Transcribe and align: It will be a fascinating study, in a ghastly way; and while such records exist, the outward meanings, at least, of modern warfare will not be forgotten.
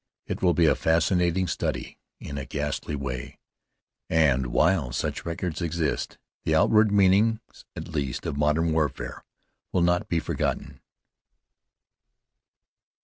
It 0.25 0.41
will 0.41 0.55
be 0.55 0.65
a 0.65 0.73
fascinating 0.73 1.45
study, 1.47 1.99
in 2.19 2.39
a 2.39 2.43
ghastly 2.47 2.95
way; 2.95 3.37
and 4.09 4.47
while 4.47 4.91
such 4.91 5.27
records 5.27 5.61
exist, 5.61 6.17
the 6.43 6.55
outward 6.55 6.91
meanings, 6.91 7.39
at 7.75 7.87
least, 7.87 8.25
of 8.25 8.35
modern 8.35 8.73
warfare 8.73 9.23
will 9.71 9.83
not 9.83 10.07
be 10.07 10.19
forgotten. 10.19 10.81